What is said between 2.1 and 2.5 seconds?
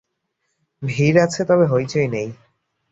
নেই।